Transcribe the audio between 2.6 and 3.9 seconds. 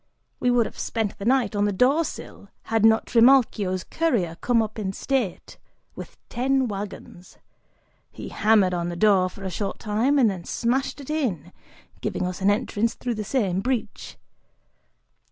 had not Trimalchio's